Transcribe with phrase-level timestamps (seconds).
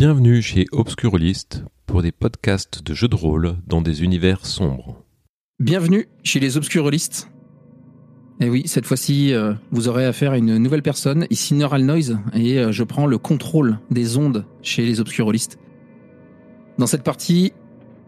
[0.00, 5.04] Bienvenue chez Obscurlist pour des podcasts de jeux de rôle dans des univers sombres.
[5.58, 7.30] Bienvenue chez les Obscurelistes.
[8.40, 12.18] Et oui, cette fois-ci, euh, vous aurez affaire à une nouvelle personne, ici Neural Noise,
[12.32, 15.58] et euh, je prends le contrôle des ondes chez les Obscurelistes.
[16.78, 17.52] Dans cette partie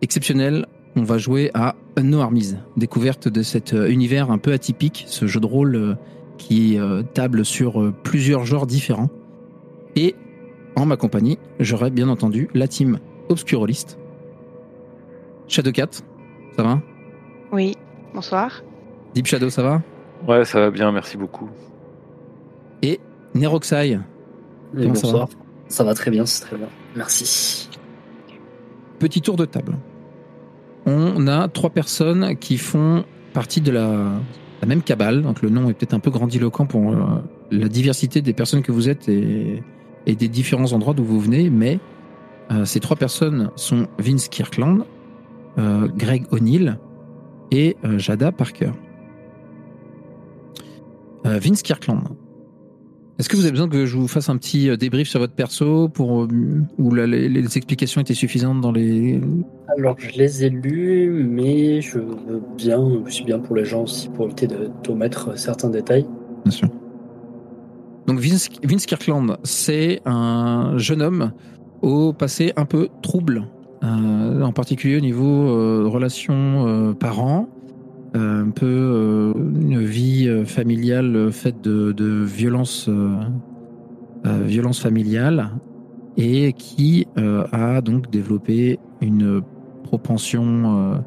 [0.01, 0.65] exceptionnelle,
[0.97, 5.27] on va jouer à No Armies, découverte de cet euh, univers un peu atypique, ce
[5.27, 5.99] jeu de rôle
[6.39, 6.79] qui
[7.13, 9.11] table sur plusieurs genres différents.
[9.95, 10.17] Et
[10.77, 13.99] en ma compagnie, j'aurai bien entendu la team Obscuroliste.
[15.49, 15.91] Shadowcat,
[16.57, 16.81] ça va?
[17.53, 17.77] Oui,
[18.15, 18.63] bonsoir.
[19.15, 19.83] Deep Shadow, ça va?
[20.27, 21.49] Ouais, ça va bien, merci beaucoup.
[22.81, 23.01] Et
[23.35, 23.99] Neroxai, Et
[24.75, 25.29] Comment ça bonsoir.
[25.69, 26.69] Ça va très bien, c'est très bien.
[26.97, 27.69] Merci.
[28.99, 29.77] petit tour de table.
[30.87, 34.11] On a trois personnes qui font partie de la,
[34.61, 35.23] la même cabale.
[35.23, 36.97] Donc le nom est peut-être un peu grandiloquent pour euh,
[37.51, 39.63] la diversité des personnes que vous êtes et,
[40.07, 41.51] et des différents endroits d'où vous venez.
[41.51, 41.79] Mais
[42.51, 44.85] euh, ces trois personnes sont Vince Kirkland,
[45.59, 46.79] euh, Greg O'Neill
[47.51, 48.71] et euh, Jada Parker.
[51.25, 52.01] Vince Kirkland.
[53.19, 55.89] Est-ce que vous avez besoin que je vous fasse un petit débrief sur votre perso
[55.89, 56.27] pour,
[56.79, 59.21] où la- les, les explications étaient suffisantes dans les,
[59.79, 63.83] Alors, je les ai lus, mais je veux bien, je suis bien pour les gens
[63.85, 66.07] aussi, pour éviter de d'omettre certains détails.
[66.45, 66.69] Bien sûr.
[68.07, 71.33] Donc Vince, Kirkland, c'est un jeune homme
[71.83, 73.47] au passé un peu trouble,
[73.83, 77.49] euh, en particulier au niveau euh, relations euh, parents,
[78.15, 82.91] un peu une vie familiale faite de, de violence,
[84.75, 85.51] familiale,
[86.19, 89.41] et qui a donc développé une
[89.83, 91.03] propension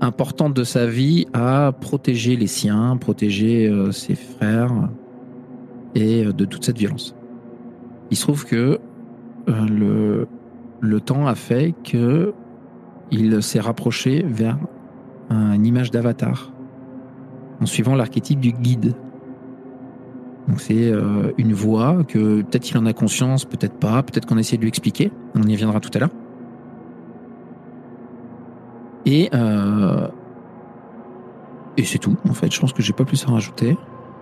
[0.00, 4.88] importante de sa vie à protéger les siens, protéger ses frères
[5.94, 7.14] et euh, de toute cette violence.
[8.10, 8.78] Il se trouve que
[9.48, 10.28] euh, le,
[10.80, 12.32] le temps a fait que
[13.10, 14.58] il s'est rapproché vers
[15.30, 16.52] un- une image d'avatar
[17.60, 18.94] en suivant l'archétype du guide.
[20.48, 24.38] Donc c'est euh, une voix que peut-être il en a conscience, peut-être pas, peut-être qu'on
[24.38, 25.12] essaie de lui expliquer.
[25.34, 26.10] On y reviendra tout à l'heure.
[29.06, 29.30] Et
[31.76, 32.52] et c'est tout en fait.
[32.52, 33.76] Je pense que j'ai pas plus à rajouter.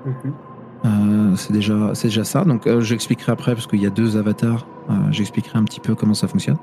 [0.06, 0.32] Mhm.
[0.84, 2.44] Euh, c'est déjà, c'est déjà ça.
[2.44, 4.66] Donc, euh, j'expliquerai après parce qu'il y a deux avatars.
[4.90, 6.56] Euh, j'expliquerai un petit peu comment ça fonctionne.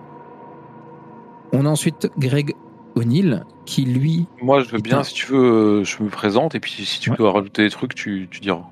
[1.52, 2.54] On a ensuite Greg
[2.96, 6.72] O'Neill qui lui, Moi, je veux bien, si tu veux, je me présente, et puis
[6.86, 7.16] si tu Ouais.
[7.18, 8.64] peux rajouter des trucs, tu, tu diras.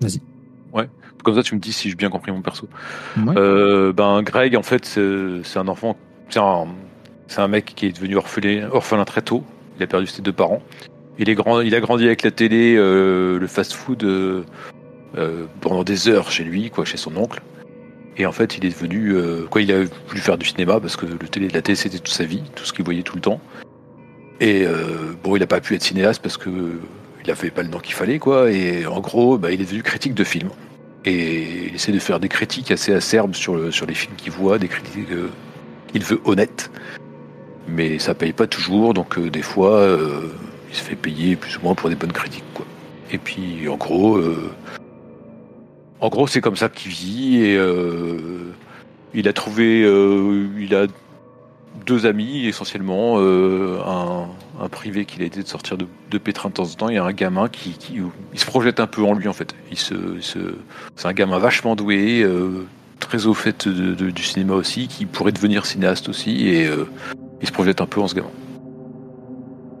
[0.00, 0.20] Vas-y.
[0.72, 0.88] Ouais.
[1.24, 2.68] Comme ça, tu me dis si j'ai bien compris mon perso.
[3.16, 3.92] Ouais.
[3.92, 5.96] Ben, Greg, en fait, c'est un enfant,
[6.28, 6.66] c'est un,
[7.36, 9.44] un mec qui est devenu orphelin, orphelin très tôt.
[9.78, 10.62] Il a perdu ses deux parents.
[11.18, 14.44] Il, est grand, il a grandi avec la télé, le fast-food
[15.18, 17.40] euh, pendant des heures chez lui, quoi, chez son oncle.
[18.16, 20.96] Et en fait, il est devenu, euh, quoi, il a voulu faire du cinéma parce
[20.96, 23.20] que le télé, la télé, c'était toute sa vie, tout ce qu'il voyait tout le
[23.20, 23.40] temps.
[24.40, 26.50] Et euh, bon, il n'a pas pu être cinéaste parce que
[27.24, 28.50] il avait pas le nom qu'il fallait, quoi.
[28.52, 30.50] Et en gros, bah, il est devenu critique de films.
[31.04, 34.58] Et il essaie de faire des critiques assez acerbes sur, sur les films qu'il voit,
[34.58, 35.08] des critiques
[35.92, 36.70] qu'il veut honnêtes.
[37.68, 39.98] Mais ça paye pas toujours, donc des fois,
[40.70, 42.66] il se fait payer plus ou moins pour des bonnes critiques, quoi.
[43.12, 44.20] Et puis, en gros,
[46.00, 47.36] en gros, c'est comme ça qu'il vit.
[47.44, 48.52] Et euh,
[49.14, 50.86] il a trouvé, euh, il a
[51.86, 54.26] deux amis essentiellement, euh, un,
[54.62, 56.98] un privé qu'il a aidé de sortir de, de pétrin de temps en temps et
[56.98, 58.00] un gamin qui, qui
[58.32, 59.54] il se projette un peu en lui en fait.
[59.70, 60.38] Il se, il se,
[60.96, 62.66] c'est un gamin vachement doué, euh,
[62.98, 66.84] très au fait de- de- du cinéma aussi, qui pourrait devenir cinéaste aussi et euh,
[67.40, 68.28] il se projette un peu en ce gamin.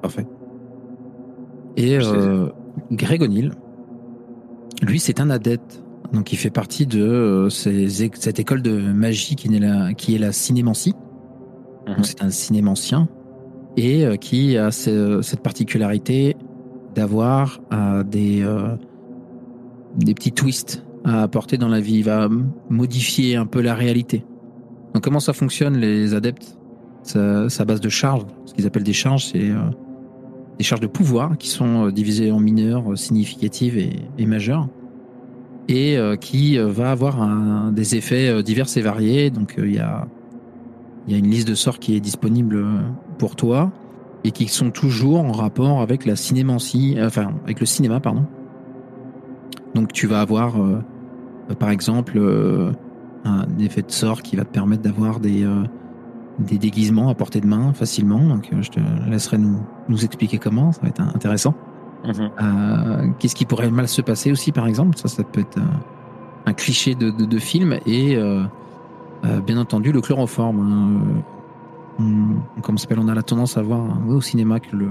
[0.00, 0.26] parfait.
[1.76, 2.46] Et euh,
[2.90, 3.52] Greg O'Neill,
[4.82, 5.82] lui, c'est un adepte.
[6.12, 10.14] Donc, il fait partie de euh, ces cette école de magie qui est la, qui
[10.14, 10.94] est la cinémancie.
[11.86, 11.94] Mhm.
[11.96, 13.08] Donc, c'est un cinémancien
[13.76, 16.36] et euh, qui a ce- cette particularité
[16.94, 18.44] d'avoir euh, des,
[19.96, 21.98] des petits twists à apporter dans la vie.
[21.98, 22.28] Il va
[22.68, 24.24] modifier un peu la réalité.
[24.92, 26.56] Donc, comment ça fonctionne, les adeptes?
[27.02, 28.26] Ça base de charges.
[28.44, 29.56] Ce qu'ils appellent des charges, c'est euh,
[30.58, 34.68] des charges de pouvoir qui sont euh, divisées en mineures, euh, significatives et, et majeures,
[35.70, 39.30] et euh, qui euh, va avoir des effets euh, divers et variés.
[39.30, 40.06] Donc il y, a,
[41.08, 42.64] une liste de sorts qui est disponible
[43.18, 43.72] pour toi
[44.24, 48.26] et qui sont toujours en rapport avec la enfin avec le cinéma, pardon.
[49.74, 50.56] Donc tu vas avoir,
[51.58, 52.20] par exemple,
[53.24, 55.46] un effet de sort qui va te permettre d'avoir des
[56.38, 58.20] déguisements à portée de main facilement.
[58.20, 60.70] Donc, je te laisserai nous expliquer comment.
[60.72, 61.54] Ça va être intéressant.
[62.04, 64.96] Euh, Qu'est-ce qui pourrait mal se passer aussi, par exemple?
[64.96, 67.78] Ça, ça peut être euh, un cliché de, de, film.
[67.86, 68.42] Et euh,
[69.46, 70.60] bien entendu le chloroforme.
[70.60, 71.22] hein.
[71.98, 74.88] On- comme ça s'appelle, on a la tendance à voir hein, au cinéma que le,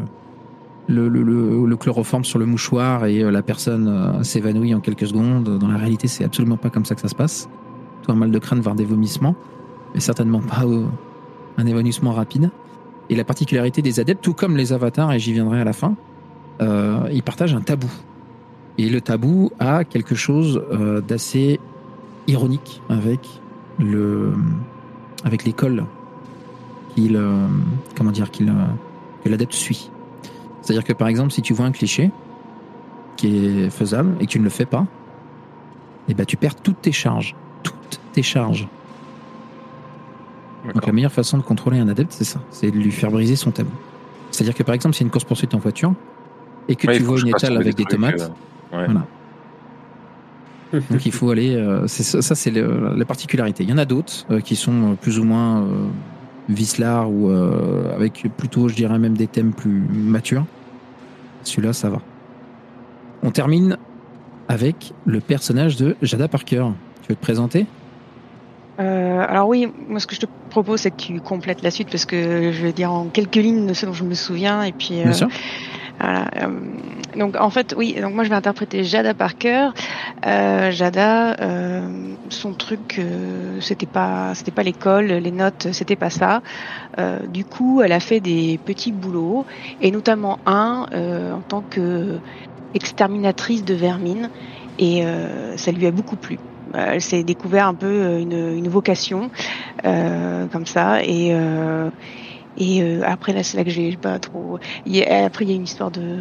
[0.88, 5.58] le, chloroforme sur le mouchoir et la personne s'évanouit en quelques secondes.
[5.58, 7.50] Dans la réalité, c'est absolument pas comme ça que ça se passe.
[8.04, 9.36] Tout un mal de crâne, voire des vomissements,
[9.94, 10.66] mais certainement pas
[11.58, 12.52] un évanouissement rapide.
[13.10, 15.96] Et la particularité des adeptes, tout comme les avatars, et j'y viendrai à la fin,
[16.62, 17.92] euh, ils partagent un tabou.
[18.78, 21.60] Et le tabou a quelque chose euh, d'assez
[22.28, 23.20] ironique avec
[23.78, 24.34] le
[25.24, 25.86] avec l'école
[26.96, 27.48] qu'il euh,
[27.98, 28.54] comment dire qu'il euh,
[29.24, 29.92] que l'adepte suit.
[30.62, 32.12] C'est-à-dire que par exemple, si tu vois un cliché
[33.18, 34.86] qui est faisable et que tu ne le fais pas,
[36.08, 38.68] eh ben tu perds toutes tes charges, toutes tes charges.
[40.74, 43.36] Donc la meilleure façon de contrôler un adepte, c'est ça, c'est de lui faire briser
[43.36, 43.72] son tabou.
[44.32, 45.94] C'est-à-dire que par exemple, si y a une course poursuite en voiture
[46.70, 48.22] et que Ouais, tu vois que une étale avec des trucs, tomates,
[48.74, 48.86] euh, ouais.
[48.86, 49.06] Voilà.
[50.92, 51.56] Donc il faut aller.
[51.56, 53.64] euh, ça, ça, c'est la particularité.
[53.64, 55.88] Il y en a d'autres euh, qui sont plus ou moins euh,
[57.08, 60.46] ou euh, avec plutôt, je dirais même des thèmes plus matures.
[61.44, 62.02] Celui-là, ça va.
[63.24, 63.78] On termine
[64.48, 66.68] avec le personnage de Jada Parker.
[67.02, 67.66] Tu veux te présenter?
[68.80, 71.90] Euh, alors oui, moi ce que je te propose c'est que tu complètes la suite
[71.92, 74.72] parce que je vais dire en quelques lignes de ce dont je me souviens et
[74.72, 75.28] puis Bien sûr.
[76.00, 76.30] Voilà.
[76.38, 76.78] euh,
[77.16, 79.70] donc en fait oui, donc moi je vais interpréter Jada Parker.
[80.26, 86.10] Euh, Jada, euh, son truc euh, c'était pas c'était pas l'école, les notes c'était pas
[86.10, 86.42] ça.
[87.00, 89.46] Euh, du coup elle a fait des petits boulots
[89.80, 92.22] et notamment un euh, en tant que
[92.74, 94.30] exterminatrice de vermine
[94.78, 95.04] et
[95.58, 96.40] ça lui a beaucoup plu.
[96.74, 99.30] Elle s'est découvert un peu une, une vocation
[99.86, 101.90] euh, comme ça et euh,
[102.58, 104.60] et euh, après là c'est là que j'ai pas trop.
[104.86, 106.18] il y a- après il y a une histoire de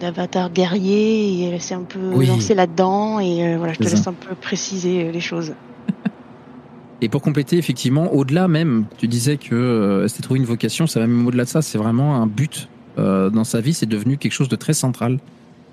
[0.00, 2.26] d'avatar guerrier et elle s'est un peu Oui.
[2.26, 3.90] lancée là-dedans et euh, voilà je te ça.
[3.90, 5.52] laisse un peu préciser euh, les choses.
[7.02, 11.00] Et pour compléter, effectivement, au-delà même, tu disais que euh, c'était trouvé une vocation, ça
[11.00, 12.68] va même au-delà de ça, c'est vraiment un but
[12.98, 15.18] euh, dans sa vie, c'est devenu quelque chose de très central,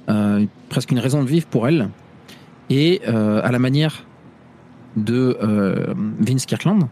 [0.10, 1.90] euh, presque une raison de vivre pour elle.
[2.70, 4.06] Et à la manière
[4.98, 5.38] de
[6.20, 6.88] Vince Kirkland.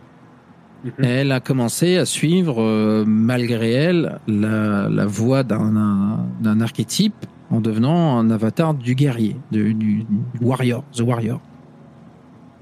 [0.99, 8.29] Elle a commencé à suivre, euh, malgré elle, la, voie d'un archétype en devenant un
[8.31, 10.05] avatar du guerrier, du,
[10.41, 11.41] warrior, the warrior.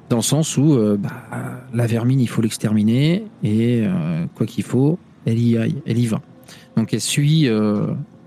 [0.10, 1.10] Dans le sens où euh, bah,
[1.74, 6.06] la vermine, il faut l'exterminer et euh, quoi qu'il faut, elle y aille, elle y
[6.06, 6.22] va.
[6.76, 7.48] Donc elle suit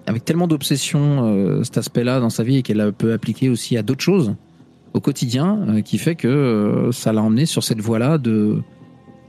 [0.07, 4.03] avec tellement d'obsession cet aspect-là dans sa vie et qu'elle peut appliquer aussi à d'autres
[4.03, 4.35] choses
[4.95, 8.63] au quotidien, qui fait que ça l'a emmené sur cette voie-là de,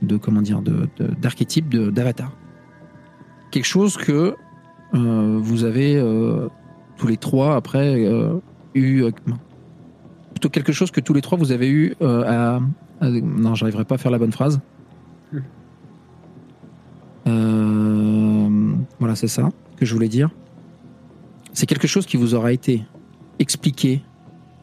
[0.01, 0.61] de comment dire,
[1.21, 2.31] d'archétype de, d'avatar.
[3.51, 4.35] Quelque chose que
[4.93, 6.47] euh, vous avez euh,
[6.97, 8.35] tous les trois après euh,
[8.75, 9.03] eu
[10.33, 12.59] plutôt quelque chose que tous les trois vous avez eu à,
[13.01, 14.59] à- non j'arriverai pas à faire la bonne phrase.
[17.27, 18.49] Euh,
[18.99, 20.29] voilà c'est ça que je voulais dire
[21.53, 22.83] c'est quelque chose qui vous aura été
[23.39, 24.01] expliqué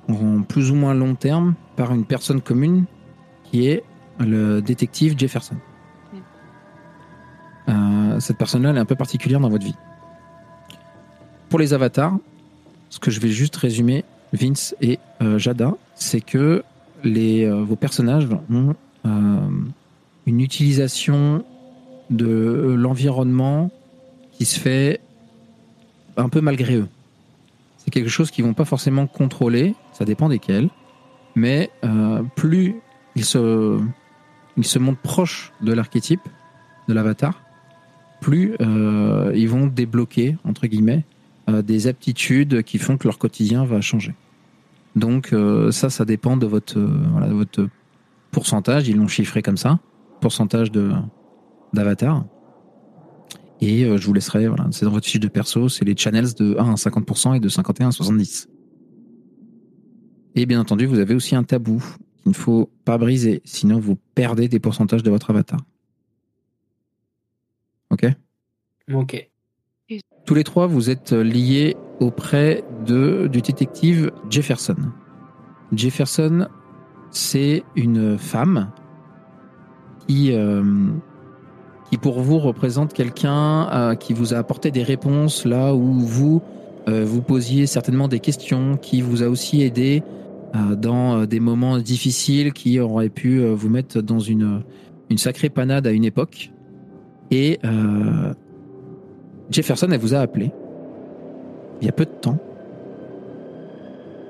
[0.08, 2.84] en plus ou moins long terme par une personne commune
[3.44, 3.82] qui est
[4.18, 5.56] le détective Jefferson.
[7.68, 9.76] Euh, cette personne-là elle est un peu particulière dans votre vie.
[11.48, 12.16] Pour les avatars
[12.90, 16.62] ce que je vais juste résumer Vince et euh, Jada, c'est que
[17.02, 18.74] les, euh, vos personnages ont
[20.26, 21.44] une utilisation
[22.08, 23.70] de l'environnement
[24.32, 25.00] qui se fait
[26.16, 26.88] un peu malgré eux.
[27.76, 30.70] C'est quelque chose qu'ils vont pas forcément contrôler, ça dépend desquels,
[31.34, 31.70] mais
[32.34, 32.76] plus
[33.14, 33.78] ils se,
[34.56, 36.22] ils se montrent proches de l'archétype,
[36.88, 37.42] de l'avatar,
[38.20, 41.04] plus euh, ils vont débloquer, entre guillemets,
[41.50, 44.14] euh, des aptitudes qui font que leur quotidien va changer.
[44.96, 47.68] Donc euh, ça, ça dépend de votre, voilà, de votre
[48.30, 48.88] pourcentage.
[48.88, 49.78] Ils l'ont chiffré comme ça,
[50.22, 50.72] pourcentage
[51.72, 52.24] d'avatar.
[53.60, 56.56] Et je vous laisserai, voilà, c'est dans votre fiche de perso, c'est les channels de
[56.58, 58.48] 1 à 50% et de 51 à 70.
[60.34, 61.82] Et bien entendu, vous avez aussi un tabou
[62.24, 65.60] qu'il ne faut pas briser, sinon vous perdez des pourcentages de votre avatar.
[67.90, 68.06] Ok?
[68.92, 69.30] Ok.
[70.24, 74.76] tous les trois, vous êtes liés auprès de, du détective Jefferson.
[75.72, 76.48] Jefferson,
[77.10, 78.72] c'est une femme
[80.06, 80.90] qui, euh,
[81.90, 86.42] qui pour vous représente quelqu'un euh, qui vous a apporté des réponses là où vous
[86.88, 90.02] euh, vous posiez certainement des questions, qui vous a aussi aidé
[90.54, 94.62] dans euh, des moments difficiles qui auraient pu euh, vous mettre dans une,
[95.16, 96.50] sacrée panade à une époque.
[97.30, 98.34] Et euh,
[99.50, 100.50] Jefferson, elle vous a appelé
[101.80, 102.38] il y a peu de temps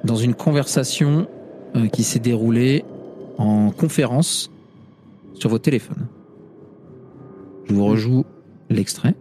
[0.02, 1.26] dans une conversation
[1.76, 2.84] euh, qui s'est déroulée
[3.38, 4.50] en conférence
[5.34, 6.06] sur vos téléphones.
[7.64, 8.24] Je vous rejoue
[8.68, 9.14] l'extrait.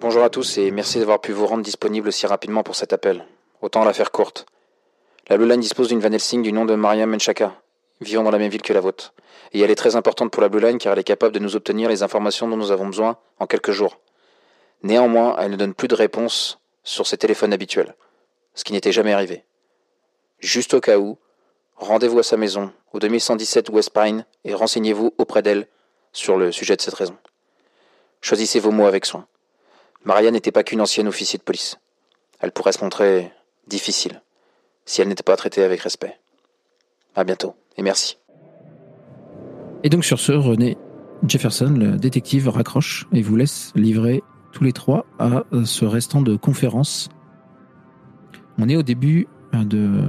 [0.00, 3.24] Bonjour à tous et merci d'avoir pu vous rendre disponible aussi rapidement pour cet appel.
[3.60, 4.46] Autant la faire courte.
[5.30, 7.54] La Blue Line dispose d'une Van Helsing du nom de Maria Menchaka,
[8.00, 9.14] vivant dans la même ville que la vôtre.
[9.52, 11.54] Et elle est très importante pour la Blue Line car elle est capable de nous
[11.54, 14.00] obtenir les informations dont nous avons besoin en quelques jours.
[14.82, 17.94] Néanmoins, elle ne donne plus de réponse sur ses téléphones habituels,
[18.56, 19.44] ce qui n'était jamais arrivé.
[20.40, 21.16] Juste au cas où,
[21.76, 25.68] rendez-vous à sa maison, au 2117 West Pine, et renseignez-vous auprès d'elle
[26.12, 27.16] sur le sujet de cette raison.
[28.20, 29.28] Choisissez vos mots avec soin.
[30.02, 31.78] Maria n'était pas qu'une ancienne officier de police.
[32.40, 33.30] Elle pourrait se montrer
[33.68, 34.20] difficile
[34.84, 36.18] si elle n'était pas traitée avec respect.
[37.14, 38.18] À bientôt et merci.
[39.82, 40.76] Et donc sur ce, René
[41.26, 44.22] Jefferson, le détective, raccroche et vous laisse livrer
[44.52, 47.08] tous les trois à ce restant de conférence.
[48.58, 50.02] On est au début de,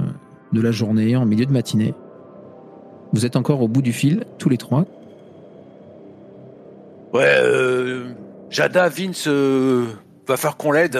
[0.52, 1.94] de la journée, en milieu de matinée.
[3.12, 4.86] Vous êtes encore au bout du fil, tous les trois.
[7.12, 8.08] Ouais, euh,
[8.48, 9.84] Jada, Vince, euh,
[10.26, 10.98] va faire qu'on l'aide.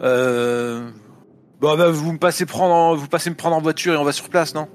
[0.00, 0.90] Euh,
[1.62, 4.12] bon, bah, vous me passez prendre, vous passez me prendre en voiture et on va
[4.12, 4.68] sur place, non?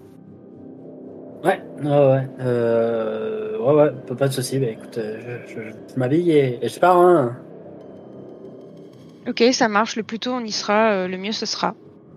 [1.43, 2.27] Ouais, ouais, ouais.
[2.39, 4.57] Euh, ouais, ouais, pas, pas de soucis.
[4.57, 5.61] Bah, écoute, euh, je, je,
[5.93, 6.97] je m'habille et, et je pars.
[6.97, 7.37] Hein.
[9.27, 9.95] Ok, ça marche.
[9.95, 11.75] Le plus tôt on y sera, euh, le mieux ce sera.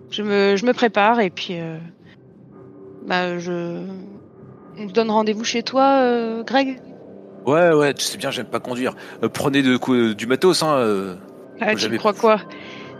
[0.09, 1.77] Je me, je me prépare et puis, euh,
[3.05, 3.83] bah, je,
[4.77, 6.81] on se donne rendez-vous chez toi, euh, Greg?
[7.45, 8.93] Ouais, ouais, tu sais bien, j'aime pas conduire.
[9.23, 10.75] Euh, prenez de, du matos, hein.
[10.77, 11.15] euh.
[11.59, 12.39] Ah, tu Jamais- crois quoi?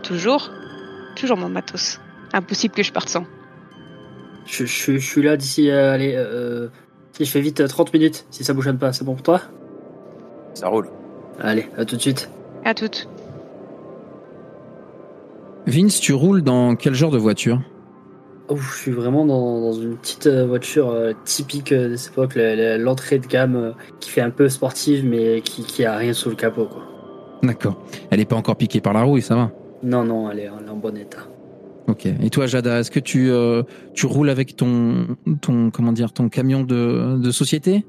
[0.02, 0.50] Toujours,
[1.14, 2.00] toujours mon matos.
[2.32, 3.24] Impossible que je parte sans.
[4.46, 5.70] Je, je, je suis là d'ici.
[5.70, 6.68] euh, allez, euh,
[7.12, 9.40] si je fais vite euh, 30 minutes, si ça bougeonne pas, c'est bon pour toi?
[10.54, 10.88] Ça roule.
[11.40, 12.30] Allez, à tout de suite.
[12.64, 13.08] À toutes.
[15.66, 17.60] Vince, tu roules dans quel genre de voiture?
[18.48, 22.12] Oh, je suis vraiment dans, dans une petite euh, voiture euh, typique euh, de cette
[22.12, 26.12] époque, l'entrée de gamme euh, qui fait un peu sportive mais qui, qui a rien
[26.12, 26.66] sous le capot.
[26.66, 26.82] Quoi.
[27.44, 27.80] D'accord.
[28.10, 29.50] Elle n'est pas encore piquée par la rouille, ça va
[29.82, 31.28] Non, non, elle est, elle est en bon état.
[31.88, 32.06] Ok.
[32.06, 36.28] Et toi, Jada, est-ce que tu, euh, tu roules avec ton, ton, comment dire, ton
[36.28, 37.84] camion de, de société?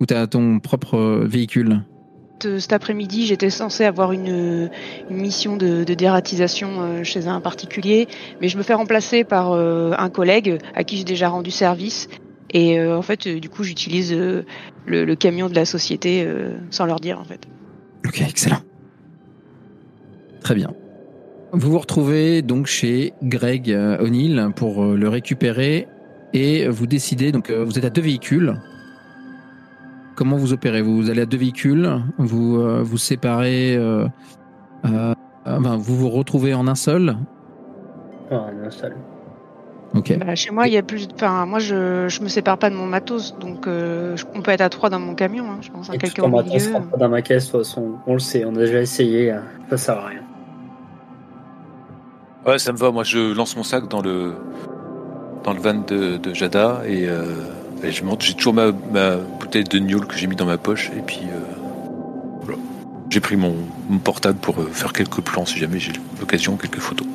[0.00, 1.82] Ou tu as ton propre euh, véhicule?
[2.58, 4.68] Cet après-midi, j'étais censé avoir une,
[5.08, 8.06] une mission de, de dératisation euh, chez un particulier,
[8.40, 12.08] mais je me fais remplacer par euh, un collègue à qui j'ai déjà rendu service.
[12.50, 14.44] Et euh, en fait, du coup, j'utilise euh,
[14.84, 17.48] le, le camion de la société euh, sans leur dire, en fait.
[18.06, 18.60] Ok, excellent.
[20.44, 20.70] Très bien.
[21.52, 25.88] Vous vous retrouvez donc chez Greg euh, O'Neill pour euh, le récupérer
[26.32, 28.54] et vous décidez, donc euh, vous êtes à deux véhicules.
[30.16, 30.82] Comment vous opérez?
[30.82, 34.06] Vous allez à deux véhicules, vous euh, vous séparez, euh,
[34.84, 35.14] euh,
[35.46, 37.16] enfin, vous vous retrouvez en un seul?
[38.30, 38.94] Ah, un seul.
[39.94, 40.18] Ok.
[40.18, 41.06] Bah, chez moi, il y a plus.
[41.06, 44.42] de- Enfin, moi, je, je me sépare pas de mon matos, donc euh, je- on
[44.42, 45.44] peut être à trois dans mon camion.
[45.50, 45.88] Hein, je pense.
[45.92, 46.72] Et quelqu'un au en milieu.
[46.72, 49.42] matos dans ma caisse, de toute façon, on le sait, on a déjà essayé, hein.
[49.70, 50.20] ça sert à rien.
[52.46, 52.90] Ouais, ça me va.
[52.90, 54.32] Moi, je lance mon sac dans le
[55.44, 57.24] dans le van de, de Jada et, euh,
[57.82, 58.22] et je monte.
[58.22, 61.20] J'ai toujours ma, ma bouteille de gnôle que j'ai mis dans ma poche et puis
[61.24, 61.38] euh,
[62.42, 62.58] voilà.
[63.10, 63.54] J'ai pris mon,
[63.88, 67.06] mon portable pour euh, faire quelques plans si jamais j'ai l'occasion, quelques photos.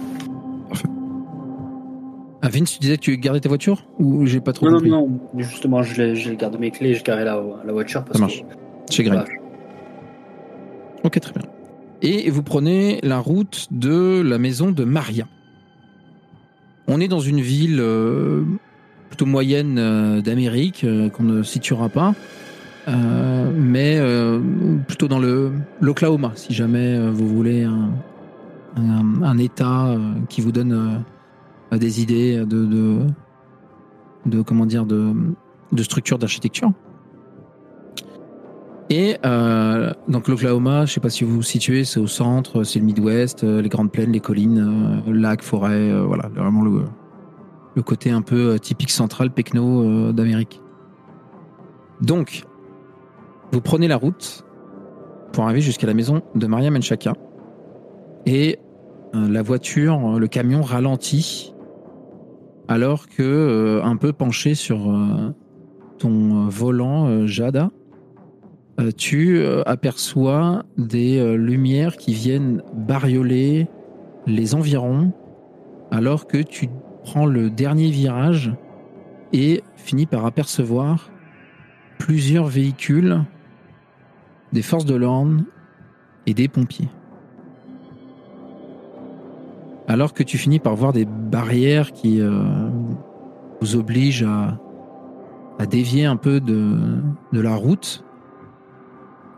[2.42, 4.78] Ah, Vince, tu disais que tu gardais ta voiture Ou j'ai pas trop Non, non,
[4.78, 8.44] compris non, justement, je garde mes clés, je garde la, la voiture parce Ça marche.
[8.88, 8.94] que.
[8.94, 9.20] Chez Greg.
[9.20, 9.30] Voilà.
[11.04, 11.42] Ok, très bien.
[12.02, 15.28] Et vous prenez la route de la maison de Maria.
[16.88, 18.44] On est dans une ville euh,
[19.10, 22.16] plutôt moyenne euh, d'Amérique, euh, qu'on ne situera pas,
[22.88, 24.02] mais
[24.88, 27.92] plutôt dans le l'Oklahoma, si jamais vous voulez un,
[28.76, 29.96] un, État
[30.28, 31.04] qui vous donne
[31.72, 32.98] des idées de, de,
[34.26, 35.14] de comment dire de,
[35.72, 36.72] de structure d'architecture.
[38.90, 42.80] Et euh, donc l'Oklahoma, je sais pas si vous vous situez, c'est au centre, c'est
[42.80, 46.86] le Midwest, euh, les grandes plaines, les collines, euh, lacs, forêts, euh, voilà, vraiment le,
[47.76, 50.60] le côté un peu typique central pecno d'Amérique.
[52.02, 52.46] Donc,
[53.52, 54.44] vous prenez la route
[55.34, 57.14] pour arriver jusqu'à la maison de Maria Menchaka
[58.26, 58.58] et
[59.14, 61.54] la voiture, le camion ralentit
[62.68, 64.78] alors que un peu penché sur
[65.98, 67.72] ton volant, Jada,
[68.96, 73.68] tu euh, aperçois des euh, lumières qui viennent barioler
[74.26, 75.12] les environs
[75.92, 76.70] alors que tu
[77.04, 78.54] prends le dernier virage
[79.34, 81.12] et finis par apercevoir
[81.98, 83.24] plusieurs véhicules
[84.54, 85.42] des forces de l'ordre
[86.26, 86.90] et des pompiers.
[89.88, 92.44] Alors que tu finis par voir des barrières qui euh,
[93.60, 97.02] vous obligent à, dévier un peu de
[97.34, 98.06] la route.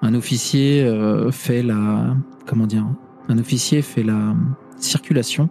[0.04, 2.16] Un officier euh, fait la
[2.48, 2.86] comment dire
[3.30, 4.36] Un officier fait la
[4.78, 5.48] circulation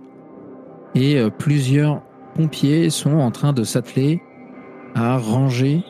[0.96, 2.02] et euh, plusieurs
[2.34, 4.20] pompiers sont en train de s'atteler
[4.96, 5.84] à ranger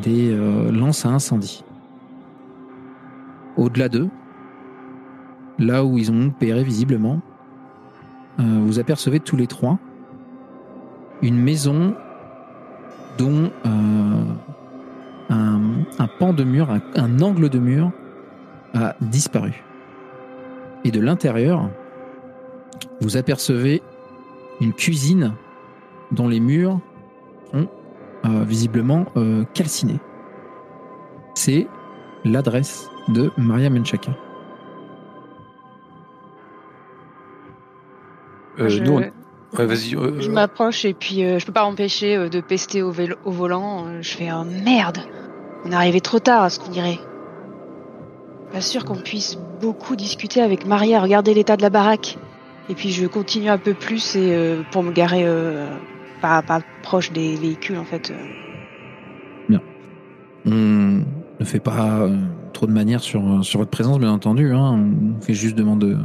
[0.00, 1.64] des euh, lances à incendie.
[3.58, 4.08] Au-delà d'eux,
[5.58, 7.20] là où ils ont opéré visiblement,
[8.38, 9.78] vous apercevez tous les trois
[11.20, 11.94] une maison
[13.18, 13.50] dont
[15.98, 17.90] un, un pan de mur, un, un angle de mur
[18.74, 19.62] a disparu.
[20.84, 21.68] Et de l'intérieur,
[23.00, 23.82] vous apercevez
[24.60, 25.34] une cuisine
[26.10, 26.78] dont les murs
[27.52, 27.68] sont
[28.24, 30.00] euh, visiblement euh, calcinés.
[31.34, 31.66] C'est
[32.24, 34.12] l'adresse de Maria Menchaka.
[38.58, 39.96] Euh, Je- nous, on- ouais, vas-y.
[39.96, 43.16] euh, Je m'approche et puis euh, je peux pas m'empêcher euh, de pester au, vélo-
[43.24, 43.86] au volant.
[43.86, 44.98] Euh, Je fais oh merde,
[45.64, 46.98] on est arrivé trop tard à ce qu'on dirait.
[48.52, 52.18] Pas sûr qu'on puisse beaucoup discuter avec Maria, regarder l'état de la baraque.
[52.68, 55.66] Et puis je continue un peu plus et euh, pour me garer euh,
[56.20, 58.10] pas, pas proche des véhicules en fait.
[58.10, 59.58] euh.
[60.44, 62.08] On ne fait pas
[62.52, 64.52] trop de manière sur, votre présence, bien entendu.
[64.52, 64.88] hein.
[65.16, 65.96] On fait juste demande de,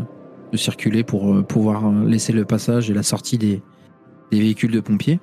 [0.58, 3.62] circuler pour pouvoir laisser le passage et la sortie des,
[4.32, 5.20] des véhicules de pompiers.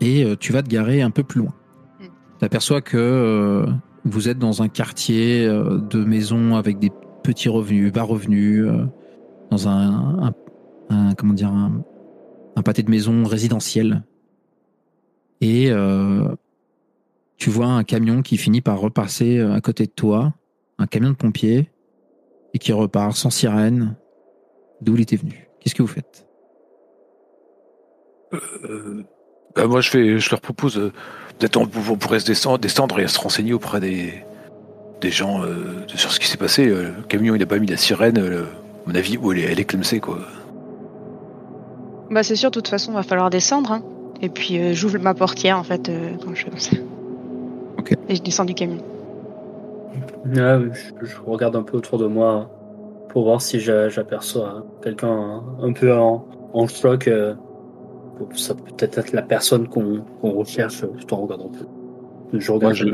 [0.00, 1.54] Et tu vas te garer un peu plus loin.
[2.40, 2.44] Mm.
[2.44, 3.66] Tu aperçois que euh,
[4.04, 6.90] vous êtes dans un quartier euh, de maisons avec des
[7.22, 8.86] petits revenus, bas revenus, euh,
[9.50, 10.32] dans un,
[11.18, 11.82] comment dire, un,
[12.56, 14.04] un pâté de maison résidentiel.
[15.40, 15.72] Et
[17.36, 20.34] tu vois un camion qui finit par repasser à côté de toi,
[20.78, 21.70] un camion de pompiers,
[22.54, 23.96] et qui repart sans sirène
[24.80, 25.48] d'où il était venu?
[25.60, 26.28] Qu'est-ce que vous faites?
[29.56, 30.92] Bah, moi, je, fais, je leur propose euh,
[31.38, 34.12] peut-être on, on pourrait se descendre, descendre et se renseigner auprès des,
[35.00, 36.68] des gens euh, sur ce qui s'est passé.
[36.68, 38.18] Euh, Le camion, il a pas mis la sirène.
[38.18, 40.18] euh, à mon avis, où elle est, elle est clemsée, quoi.
[42.10, 43.70] Bah c'est sûr, de toute façon, va falloir descendre.
[43.72, 43.82] hein.
[44.22, 46.76] Et puis euh, j'ouvre ma portière en fait euh, quand je fais comme ça.
[47.78, 47.94] Ok.
[48.08, 48.78] Et je descends du camion.
[50.26, 50.58] Ouais,
[51.00, 52.50] je, je regarde un peu autour de moi
[53.08, 57.06] pour voir si j'a- j'aperçois quelqu'un un, un peu en, en choc.
[57.08, 57.34] euh,
[58.34, 60.82] ça peut peut-être être la personne qu'on qu'on recherche.
[60.98, 62.38] Je t'en regarde un peu.
[62.38, 62.92] Je regarde Moi,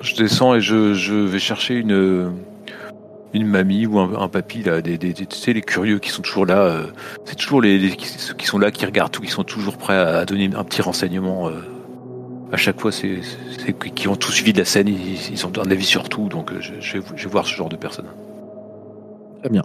[0.00, 2.32] je- descends et je, je vais chercher une,
[3.34, 6.10] une mamie ou un, un papy, là, des, des, des- tu sais, les curieux qui
[6.10, 6.60] sont toujours là.
[6.62, 6.86] euh,
[7.24, 9.76] c'est toujours les, les- qui- ceux qui sont là, qui regardent tout, qui sont toujours
[9.76, 11.48] prêts à, à donner un petit renseignement.
[11.48, 11.52] euh,
[12.52, 13.18] à chaque fois, c'est
[13.94, 16.52] qui ont tout suivi de la scène, ils, ils ont un avis sur tout, donc
[16.52, 18.06] euh, je, je vais, je vais voir ce genre de personnes.
[19.40, 19.62] Très bien.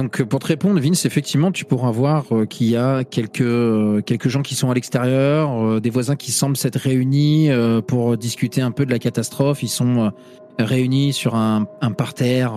[0.00, 3.42] Donc euh, pour te répondre, Vince, effectivement, tu pourras voir euh, qu'il y a quelques,
[3.42, 7.50] euh, quelques gens qui sont à l'extérieur, des voisins qui semblent s'être réunis
[7.86, 9.62] pour discuter un peu de la catastrophe.
[9.62, 10.10] Ils sont
[10.58, 12.54] réunis sur un, parterre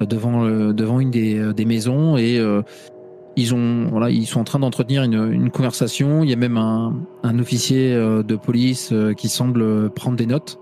[0.00, 2.40] devant, devant une des, des maisons et
[3.36, 6.22] ils, ont, voilà, ils sont en train d'entretenir une, une conversation.
[6.24, 10.58] Il y a même un, un officier de police qui semble prendre des notes.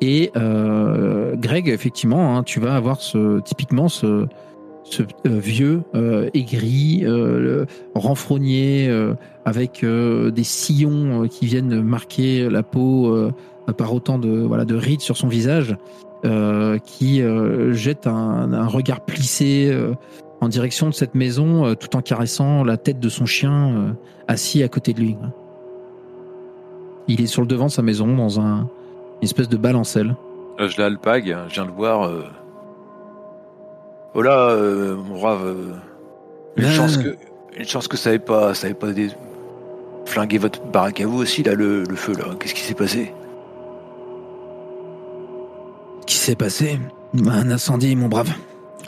[0.00, 4.26] Et Greg, effectivement, hein, tu vas avoir ce, typiquement ce,
[4.84, 8.90] ce euh, vieux euh, aigri, euh, renfrogné,
[9.44, 13.14] avec des sillons qui viennent marquer la peau
[13.76, 15.76] par autant de, voilà, de rides sur son visage,
[16.84, 17.22] qui
[17.72, 19.76] jette un, regard plissé
[20.40, 23.96] en direction de cette maison, tout en caressant la tête de son chien
[24.28, 25.16] assis à côté de lui.
[27.06, 28.60] Il est sur le devant de sa maison, dans un,
[29.20, 30.16] une espèce de balancelle.
[30.58, 32.10] Je l'ai alpague, je viens le voir.
[34.14, 35.72] Oh là, euh, mon brave, euh,
[36.56, 36.70] une, Ah.
[36.72, 37.16] chance que,
[37.58, 39.08] une chance que ça n'avait pas, ça avait pas des...
[40.06, 42.26] flingué votre baraque à vous aussi, là, le, le feu, là.
[42.38, 43.12] Qu'est-ce qui s'est passé?
[46.02, 46.78] Ce qui s'est passé?
[47.26, 48.30] Un incendie, mon brave.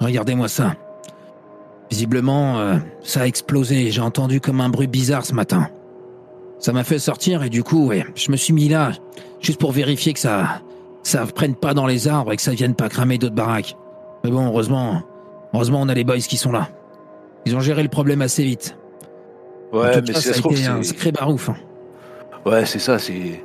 [0.01, 0.75] Regardez-moi ça.
[1.91, 3.91] Visiblement, euh, ça a explosé.
[3.91, 5.69] J'ai entendu comme un bruit bizarre ce matin.
[6.59, 8.93] Ça m'a fait sortir et du coup, ouais, je me suis mis là,
[9.41, 10.61] juste pour vérifier que ça,
[11.03, 13.77] ça prenne pas dans les arbres et que ça vienne pas cramer d'autres baraques.
[14.25, 15.03] Mais bon, heureusement,
[15.57, 16.69] heureusement, on a les boys qui sont là.
[17.45, 18.77] Ils ont géré le problème assez vite.
[19.73, 21.49] Ouais, mais cas, ça a trouve, été un sacré barouf.
[21.49, 21.57] hein.
[22.45, 23.43] Ouais, c'est ça, c'est...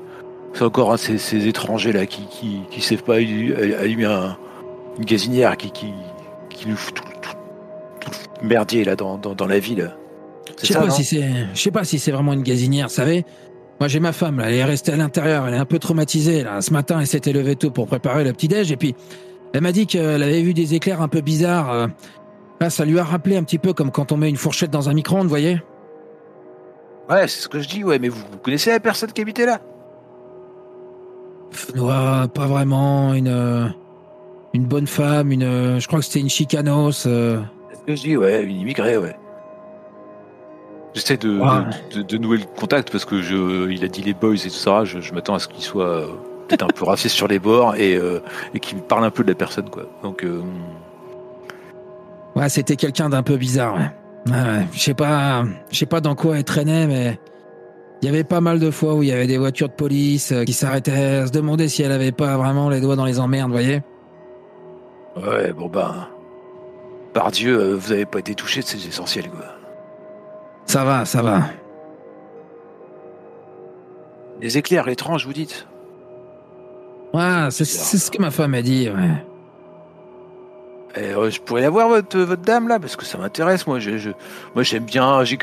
[0.54, 4.04] C'est encore un de ces, ces étrangers, là, qui, qui, qui savent pas allu- allumer
[4.04, 4.38] un-
[4.98, 5.88] une gazinière, qui, qui,
[6.50, 9.92] qui nous fout tout, tout, tout merdier, là, dans, dans, dans la ville.
[10.62, 13.24] Je sais pas si c'est, je sais pas si c'est vraiment une gazinière, vous savez.
[13.80, 16.44] Moi, j'ai ma femme, là, elle est restée à l'intérieur, elle est un peu traumatisée,
[16.44, 16.62] là.
[16.62, 18.94] Ce matin, elle s'était levée tôt pour préparer le petit-déj, et puis,
[19.54, 21.90] elle m'a dit qu'elle avait vu des éclairs un peu bizarres.
[22.60, 24.88] Là, ça lui a rappelé un petit peu comme quand on met une fourchette dans
[24.90, 25.62] un micro-ondes, vous voyez?
[27.10, 29.46] Ouais, c'est ce que je dis, ouais, mais vous, vous connaissez la personne qui habitait
[29.46, 29.60] là?
[31.76, 33.66] Ouais, pas vraiment une euh,
[34.54, 37.06] une bonne femme, une euh, je crois que c'était une chicanos.
[37.08, 37.42] euh.
[37.72, 39.16] C'est ce que je dis, ouais, une immigrée, ouais.
[40.94, 41.48] J'essaie de, Ouais.
[41.94, 44.38] de, de- de nouer le contact parce que je, il a dit les boys et
[44.38, 44.84] tout ça.
[44.86, 46.06] Je, je m'attends à ce qu'il soit
[46.52, 48.22] peut-être un peu raciste sur les bords et, euh,
[48.54, 49.84] et qu'il me parle un peu de la personne, quoi.
[50.04, 50.42] Donc, euh,
[52.36, 53.76] Ouais, c'était quelqu'un d'un peu bizarre.
[53.76, 53.92] Ouais.
[54.28, 54.68] Ouais, ouais.
[54.72, 57.20] Je sais pas, je sais pas dans quoi elle traînait, mais
[58.02, 60.32] il y avait pas mal de fois où il y avait des voitures de police
[60.32, 63.48] euh, qui s'arrêtaient se demander si elle avait pas vraiment les doigts dans les emmerdes,
[63.50, 63.82] vous voyez.
[65.18, 66.08] ouais, bon ben,
[67.14, 69.46] par Dieu, vous avez pas été touché, c'est essentiel, quoi.
[70.66, 71.42] Ça va, ça va.
[74.40, 75.68] Des éclairs étranges, vous dites?
[77.14, 78.90] Ouais, c'est ce que ma femme a dit.
[78.90, 79.24] Ouais.
[81.02, 83.80] Et, euh, je pourrais avoir votre, votre dame là parce que ça m'intéresse moi.
[83.80, 84.10] Je, je-
[84.56, 85.24] moi j'aime bien.
[85.24, 85.36] Je,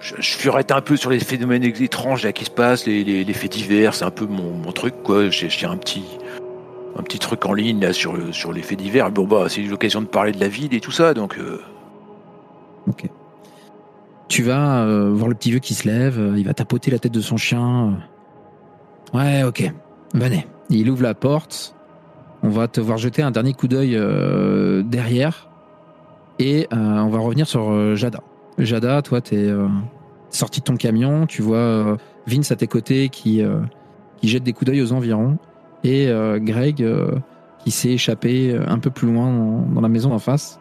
[0.00, 3.32] je furette un peu sur les phénomènes étranges là qui se passent, les, les, les
[3.34, 3.94] faits divers.
[3.94, 5.28] C'est un peu mon, mon truc quoi.
[5.30, 6.04] J'ai un petit
[6.98, 9.10] un petit truc en ligne là sur sur les faits divers.
[9.10, 11.36] Bon bah c'est l'occasion de parler de la ville et tout ça donc.
[11.38, 11.60] euh,
[12.88, 13.04] Ok.
[14.28, 16.98] Tu vas euh, voir le petit vieux qui se lève, euh, il va tapoter la
[16.98, 17.92] tête de son chien.
[19.14, 19.18] euh.
[19.18, 19.70] Ouais, ok.
[20.14, 20.46] Venez.
[20.70, 21.74] Il ouvre la porte.
[22.42, 25.50] On va te voir jeter un dernier coup d'œil euh, derrière.
[26.40, 28.22] Et euh, on va revenir sur euh, Jada.
[28.56, 29.68] Jada, toi, t'es euh,
[30.30, 31.26] sorti de ton camion.
[31.26, 33.42] Tu vois Vince à tes côtés qui,
[34.22, 35.38] jette des coups d'œil aux environs.
[35.84, 36.86] Et Greg
[37.58, 40.60] qui s'est échappé un peu plus loin dans, la maison en face.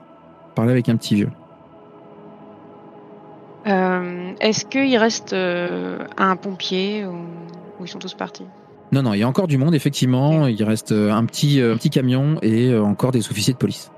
[0.55, 1.31] Parler avec un petit vieux.
[3.65, 8.45] Est-ce qu'il reste un pompier ou ils sont tous partis?
[8.91, 10.47] Non, non, il y a encore du monde, effectivement.
[10.47, 13.57] Il reste euh, un petit, euh, un petit camion et euh, encore des officiers de
[13.59, 13.91] police.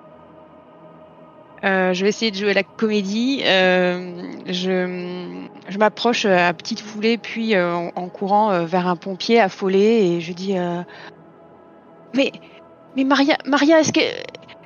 [1.63, 3.41] Euh, je vais essayer de jouer la comédie.
[3.45, 5.27] Euh, je
[5.69, 10.21] je m'approche à petite foulée, puis euh, en, en courant vers un pompier affolé, et
[10.21, 10.55] je dis
[12.15, 12.31] Mais
[12.97, 13.99] mais Maria, Maria, est-ce que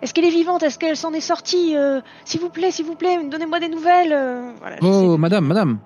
[0.01, 0.63] est-ce qu'elle est vivante?
[0.63, 1.75] Est-ce qu'elle s'en est sortie
[2.23, 4.17] S'il vous plaît, s'il vous plaît, donnez-moi des nouvelles.
[4.59, 5.79] Voilà, Oh, madame, madame.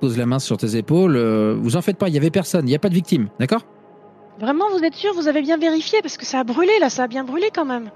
[0.00, 1.16] Pose la main sur tes épaules.
[1.60, 3.62] vous en faites pas, il y avait personne, il n'y a pas de victime, d'accord?
[4.40, 7.04] Vraiment, vous êtes sûr Vous avez bien vérifié parce que ça a brûlé là, ça
[7.04, 7.90] a bien brûlé quand même.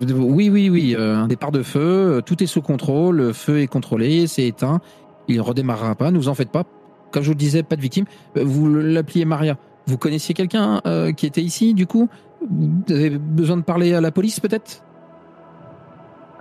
[0.00, 0.96] Oui, oui, oui.
[0.98, 4.46] euh, un départ de feu, euh, tout est sous contrôle, le feu est contrôlé, c'est
[4.46, 4.80] éteint.
[5.28, 6.64] Il redémarrera pas, ne vous en faites pas.
[7.12, 8.06] Comme je vous le disais, pas de victime.
[8.36, 9.56] Euh, Vous l'appeliez Maria.
[9.86, 12.08] Vous connaissiez quelqu'un euh, qui était ici, du coup?
[12.50, 14.82] Vous avez besoin de parler à la police, peut-être?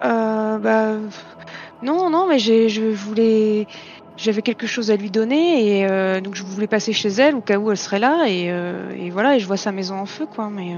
[0.04, 0.94] Euh, bah,
[1.84, 3.68] non, non, mais je voulais,
[4.18, 7.42] j'avais quelque chose à lui donner et euh, donc je voulais passer chez elle au
[7.42, 10.26] cas où elle serait là et, euh, voilà et je vois sa maison en feu
[10.26, 10.50] quoi.
[10.50, 10.78] Mais euh,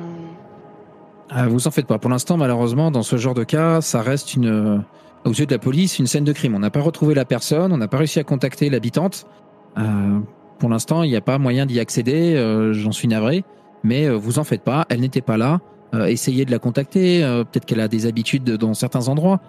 [1.30, 2.00] Ah, vous en faites pas.
[2.00, 4.84] Pour l'instant, malheureusement, dans ce genre de cas, ça reste une,
[5.26, 6.56] aux yeux de la police, une scène de crime.
[6.56, 9.28] On n'a pas retrouvé la personne, on n'a pas réussi à contacter l'habitante.
[10.60, 12.72] Pour l'instant, il n'y a pas moyen d'y accéder.
[12.72, 13.44] J'en suis navré,
[13.84, 14.86] mais vous en faites pas.
[14.90, 15.60] Elle n'était pas là.
[16.08, 17.20] Essayez de la contacter.
[17.52, 19.42] Peut-être qu'elle a des habitudes dans certains endroits.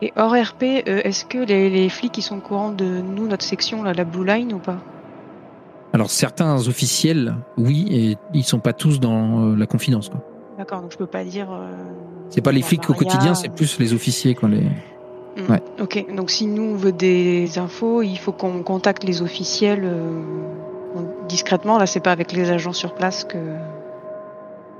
[0.00, 3.26] Et hors RP, euh, est-ce que les, les flics ils sont au courant de nous,
[3.26, 4.78] notre section là, la Blue Line ou pas?
[5.92, 10.08] Alors certains officiels, oui, et ils sont pas tous dans euh, la confidence.
[10.08, 10.20] quoi.
[10.58, 11.48] D'accord, donc je peux pas dire.
[11.50, 11.72] euh,
[12.30, 14.34] C'est pas les flics au quotidien, c'est plus les officiers.
[14.34, 14.60] Quoi, les...
[14.60, 15.62] hmm, ouais.
[15.80, 20.20] Ok, donc si nous on veut des infos, il faut qu'on contacte les officiels euh,
[21.28, 21.78] discrètement.
[21.78, 23.38] Là, c'est pas avec les agents sur place que.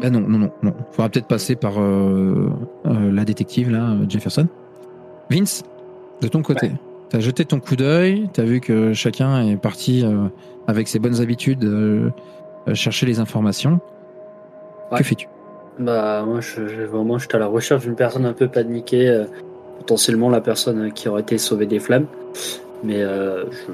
[0.00, 0.74] Ben non, non, non, non.
[0.92, 4.46] Faudra peut-être passer par la détective, là, Jefferson.
[5.30, 5.62] Vince,
[6.20, 6.72] de ton côté,
[7.10, 10.24] t'as jeté ton coup d'œil, t'as vu que chacun est parti euh,
[10.66, 12.10] avec ses bonnes habitudes euh,
[12.68, 13.80] euh, chercher les informations.
[14.90, 14.98] Ouais.
[14.98, 15.28] Que fais-tu?
[15.78, 19.24] Bah moi je, je- vraiment j'étais à la recherche d'une personne un peu paniquée, euh,
[19.78, 22.06] potentiellement la personne qui aurait été sauvée des flammes.
[22.84, 23.72] Mais je,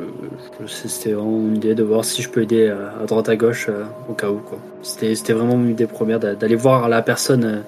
[0.60, 3.68] je- c'était vraiment une idée de voir si je peux aider à droite à gauche
[4.08, 4.58] au cas où quoi.
[4.82, 7.62] C'était vraiment mon idée première d'a- d'aller voir la personne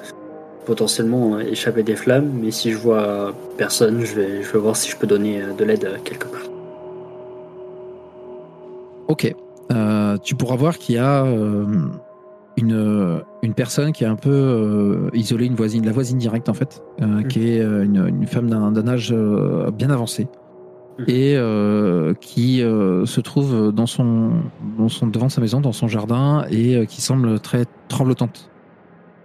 [0.66, 2.30] potentiellement euh, échapper des flammes.
[2.42, 5.52] Mais si je vois personne, je vais je vais voir si je peux donner euh,
[5.54, 6.42] de l'aide euh, quelque part.
[9.08, 9.34] Ok.
[9.72, 11.64] Euh, tu pourras voir qu'il y a euh,
[12.56, 16.54] une, une personne qui est un peu euh, isolée, une voisine, la voisine directe en
[16.54, 19.14] fait, euh, qui est une, une femme d'un d'un âge
[19.72, 20.28] bien avancé
[20.98, 21.04] Mhm.
[21.08, 21.36] et
[22.22, 24.30] qui se trouve dans son,
[24.78, 28.50] dans son, devant sa maison, dans son jardin et qui semble très tremblotante.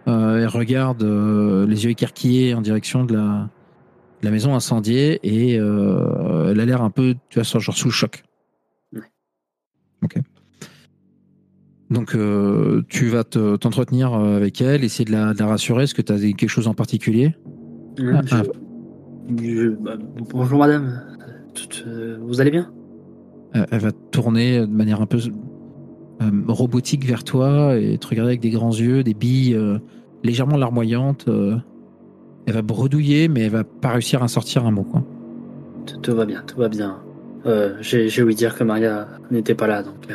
[0.07, 3.49] Euh, elle regarde euh, les yeux écarquillés en direction de la,
[4.21, 7.87] de la maison incendiée et euh, elle a l'air un peu, tu vois, genre sous
[7.87, 8.23] le choc.
[11.89, 15.83] Donc, euh, tu vas te- t'entretenir avec elle, essayer de la, de la rassurer.
[15.83, 17.35] Est-ce que tu as quelque chose en particulier?
[18.13, 19.97] Ah, Je- je- bah,
[20.33, 21.03] bonjour madame,
[21.53, 22.71] Tout- euh, vous allez bien?
[23.53, 25.19] Elle va tourner de manière un peu
[26.47, 29.79] robotique vers toi et te regarder avec des grands yeux, des billes euh,
[30.23, 31.25] légèrement larmoyantes.
[31.27, 31.57] euh.
[32.45, 34.83] elle va bredouiller, mais elle va pas réussir à sortir un mot.
[34.83, 35.03] Quoi.
[35.85, 36.99] Tout, tout va bien, tout va bien.
[37.45, 40.13] Euh, J'ai ouï dire que Maria n'était pas là, donc euh,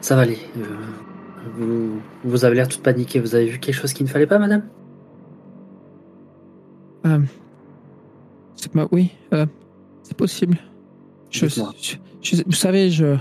[0.00, 0.38] ça va aller.
[0.56, 0.62] Euh,
[1.58, 3.20] vous, vous avez l'air toute paniquée.
[3.20, 4.62] Vous avez vu quelque chose qu'il ne fallait pas, madame?
[8.92, 9.46] Oui, euh,
[10.02, 10.58] c'est possible.
[11.30, 11.72] Je, Dites-moi.
[11.80, 13.16] je- je- vous savez, je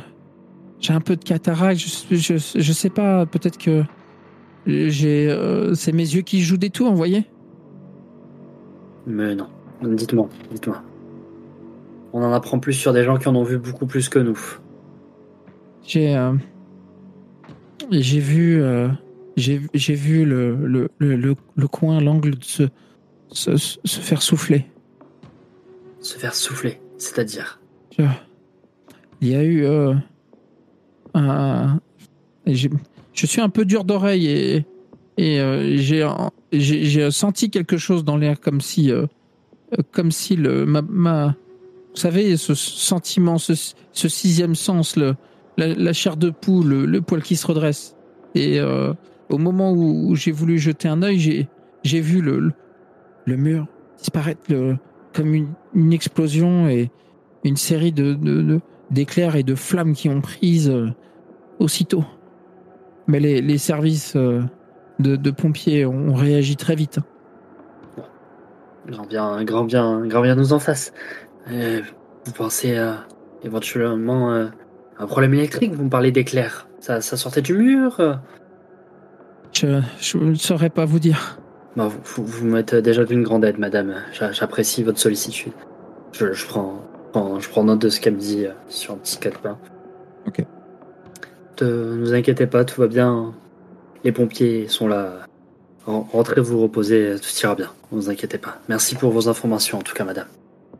[0.80, 1.80] j'ai un peu de cataracte.
[1.80, 3.26] Je, je, je sais pas.
[3.26, 3.84] Peut-être que
[4.66, 5.30] j'ai.
[5.30, 7.26] euh, c'est mes yeux qui jouent des tours, vous voyez?
[9.06, 9.48] Mais non.
[9.82, 10.82] Dites-moi, dites-moi.
[12.14, 14.40] On en apprend plus sur des gens qui en ont vu beaucoup plus que nous.
[15.86, 16.34] J'ai euh,
[17.92, 18.90] j'ai vu euh,
[19.38, 22.64] j'ai j'ai vu le le, le, le, coin l'angle se,
[23.30, 24.66] se se faire souffler.
[26.00, 27.60] Se faire souffler, c'est-à-dire?
[27.98, 28.04] Je-
[29.22, 29.66] Il y a eu
[32.46, 32.70] j'ai-
[33.14, 34.64] je suis un peu dur d'oreille
[35.18, 35.78] et euh,
[36.52, 39.06] j'ai senti quelque chose dans l'air comme si euh,
[39.74, 43.54] euh, comme si le ma, vous savez ce sentiment ce,
[43.94, 44.96] sixième sens
[45.58, 47.96] la, chair de poule le, poil qui se redresse.
[48.36, 48.94] Et euh,
[49.30, 51.48] au moment où, j'ai voulu jeter un œil
[51.84, 52.54] j'ai vu le,
[53.26, 53.66] mur
[53.98, 54.42] disparaître
[55.14, 56.92] comme une, explosion et
[57.44, 58.14] une série de-
[58.92, 60.90] d'éclairs et de flammes qui ont prise euh,
[61.60, 62.06] aussitôt
[63.08, 64.42] mais les, les services euh,
[65.00, 67.00] de, de pompiers ont réagi très vite
[68.88, 70.94] Grand bien, grand bien, grand bien nous en face.
[71.52, 71.82] Euh,
[72.26, 73.06] vous pensez à
[73.44, 74.48] éventuellement euh,
[74.98, 76.70] un problème électrique Vous me parlez d'éclairs.
[76.80, 78.20] Ça, ça sortait du mur
[79.54, 81.38] je je ne saurais pas vous dire
[81.76, 83.96] Bah, vous, vous, vous m'êtes déjà d'une grande aide, madame.
[84.14, 85.54] J'a- J'apprécie votre sollicitude.
[86.14, 86.82] Je, je prends,
[87.16, 89.58] je prends note de ce qu'elle me dit euh, sur un petit calepin.
[90.28, 90.44] Ok.
[91.62, 93.34] Ne vous inquiétez pas, tout va bien.
[94.04, 95.14] Les pompiers sont là.
[95.86, 97.72] Ren- Rentrez vous reposer, tout ira bien.
[97.92, 98.60] Ne vous inquiétez pas.
[98.70, 100.28] Merci pour vos informations, en tout cas, madame.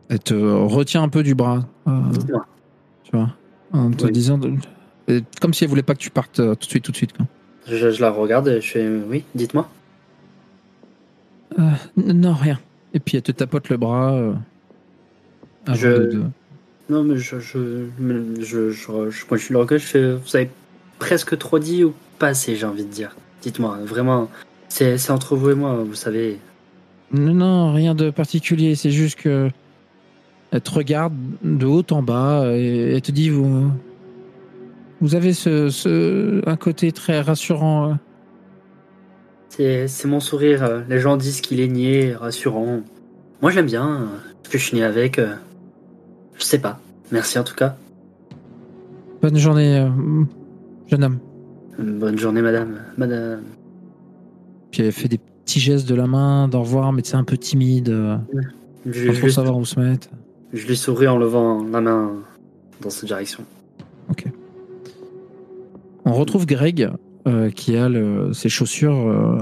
[0.08, 1.92] elle te retient un peu du bras euh,
[3.04, 3.28] tu vois
[3.72, 4.12] en te Oui.
[4.12, 4.54] disant de-
[5.40, 7.14] comme si elle voulait pas que tu partes euh, tout de suite tout de suite
[7.16, 7.26] quoi.
[7.66, 9.68] Je, je la regarde et je fais oui, dites-moi.
[11.58, 11.62] Euh,
[11.96, 12.58] non rien
[12.94, 14.32] et puis elle te tapote le bras euh,
[15.68, 16.22] avant Je- de- de-
[16.90, 17.58] Non, mais je, je,
[18.40, 20.50] je, je, je, moi, je suis le fais, vous avez
[20.98, 23.14] presque trop dit ou pas assez, j'ai envie de dire.
[23.42, 24.30] Dites-moi, vraiment,
[24.68, 26.38] c'est entre vous et moi, vous savez.
[27.12, 28.74] Non, non, rien de particulier.
[28.74, 29.50] C'est juste que
[30.50, 33.70] elle te regarde de haut en bas et elle te dit vous,
[35.02, 37.90] vous avez ce, ce un côté très rassurant.
[37.90, 37.94] euh.
[39.86, 40.62] C'est mon sourire.
[40.62, 42.80] euh, Les gens disent qu'il est niais, rassurant.
[43.42, 44.02] Moi, je l'aime bien.
[44.02, 44.06] euh,
[44.42, 45.18] Parce que je suis né avec.
[46.38, 46.80] Euh, Je sais pas.
[47.12, 47.76] Merci en tout cas.
[49.22, 49.88] Bonne journée, euh,
[50.86, 51.18] jeune homme.
[51.78, 52.76] Bonne journée, madame.
[52.96, 53.42] Madame.
[54.70, 57.36] Puis elle fait des petits gestes de la main, d'au revoir, mais c'est un peu
[57.36, 58.16] timide, euh,
[58.86, 60.08] Je, je savoir où se mettre.
[60.52, 62.12] je lui souris en levant la main
[62.82, 63.44] dans cette direction.
[66.04, 66.88] On retrouve Greg
[67.26, 69.38] euh, qui a le- ses chaussures, euh,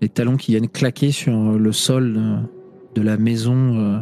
[0.00, 2.36] les talons qui viennent claquer sur le sol euh,
[2.94, 3.98] de la maison, euh,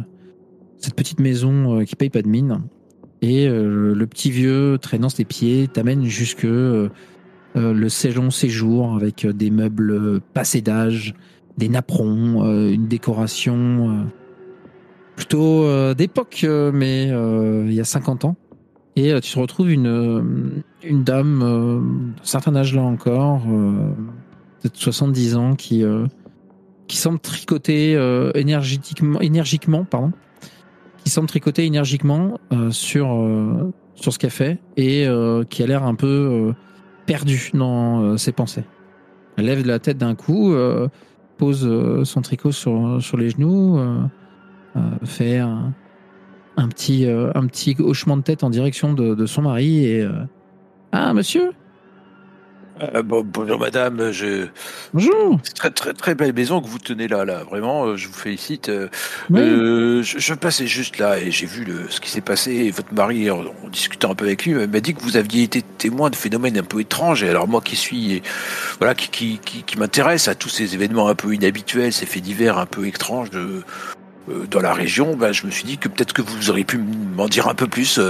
[0.79, 2.61] cette petite maison euh, qui paye pas de mine.
[3.21, 6.89] Et euh, le petit vieux traînant ses pieds t'amène jusque euh,
[7.55, 11.15] le salon séjour avec des meubles passés d'âge,
[11.57, 14.09] des napperons, une décoration
[15.15, 18.35] plutôt d'époque, mais il y a 50 ans.
[18.97, 21.39] Et tu te retrouves une, une dame
[22.17, 23.93] d'un certain âge là encore, euh,
[24.61, 25.81] peut-être 70 ans, qui,
[26.87, 27.93] qui semble tricoter
[28.35, 30.11] énergétiquement, énergiquement, pardon,
[31.05, 35.67] qui semble tricoter énergiquement euh, sur, euh, sur ce qu'elle fait et euh, qui a
[35.67, 36.53] l'air un peu
[37.05, 38.65] perdu dans ses pensées.
[39.37, 40.55] Elle lève la tête d'un coup,
[41.37, 43.79] pose son tricot sur, sur les genoux,
[45.03, 45.73] fait un,
[46.69, 50.07] petit, un petit hochement de tête en direction de, de son mari et
[50.91, 51.51] ah monsieur
[52.81, 54.47] Euh, bon, bonjour madame, je...
[54.93, 57.43] bonjour c'est très très très belle maison que vous tenez là, là.
[57.49, 58.67] Vraiment, euh, je vous félicite.
[58.67, 58.89] Euh,
[59.29, 59.39] Oui.
[59.39, 62.51] euh, je, je passais juste là et j'ai vu le, ce qui s'est passé.
[62.51, 65.43] Et votre mari, en, en discutant un peu avec lui, m'a dit que vous aviez
[65.43, 67.23] été témoin de phénomènes un peu étranges.
[67.23, 68.21] Et alors moi qui suis,
[68.79, 72.23] voilà, qui qui, qui, qui m'intéresse à tous ces événements un peu inhabituels, ces faits
[72.23, 73.63] divers un peu étranges de
[74.27, 76.77] euh, dans la région, ben, je me suis dit que peut-être que vous auriez pu
[76.77, 78.01] m'en dire un peu plus.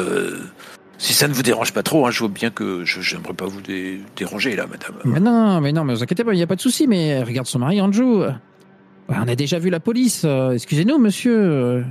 [0.97, 3.45] Si ça ne vous dérange pas trop, hein, je vois bien que je j'aimerais pas
[3.45, 4.95] vous dé- déranger là, madame.
[5.05, 7.21] mais non mais non mais vous inquiétez pas il n'y a pas de souci mais
[7.23, 8.23] regarde son mari Andrew
[9.09, 11.85] on a déjà vu la police euh, excusez-nous monsieur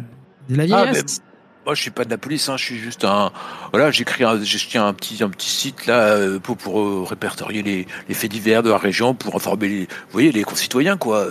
[0.48, 1.20] de la Ah, vieillesse
[1.66, 3.32] moi, je suis pas de la police, hein, je suis juste un.
[3.72, 7.62] Voilà, j'écris, je tiens un petit, un petit site là euh, pour, pour euh, répertorier
[7.62, 11.26] les, les faits divers de la région, pour informer les, vous voyez, les concitoyens, quoi.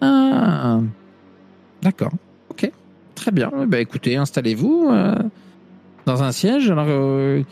[0.00, 0.78] Ah,
[1.82, 2.12] d'accord.
[2.50, 2.70] Ok,
[3.16, 3.50] très bien.
[3.66, 5.14] Bah écoutez, installez-vous euh,
[6.06, 6.70] dans un siège.
[6.70, 7.42] Alors, euh,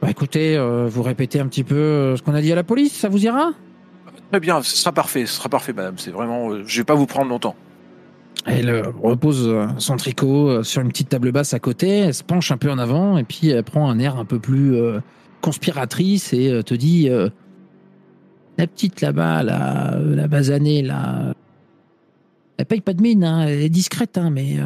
[0.00, 2.64] bah écoutez, euh, vous répétez un petit peu euh, ce qu'on a dit à la
[2.64, 3.50] police, ça vous ira?
[4.30, 5.94] Très bien, ce sera parfait, ce sera parfait, madame.
[5.98, 7.54] C'est vraiment, euh, je vais pas vous prendre longtemps.
[8.46, 12.56] Elle repose son tricot sur une petite table basse à côté, elle se penche un
[12.56, 14.80] peu en avant et puis elle prend un air un peu plus
[15.42, 17.10] conspiratrice et te dit
[18.56, 21.34] La petite là-bas, la, la basanée, là,
[22.56, 24.56] elle paye pas de mine, hein, elle est discrète, hein, mais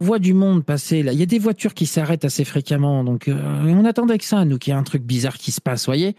[0.00, 1.12] voit du monde passer là.
[1.12, 4.44] Il y a des voitures qui s'arrêtent assez fréquemment, donc euh, on attendait que ça,
[4.44, 6.16] nous, qu'il y ait un truc bizarre qui se passe, voyez.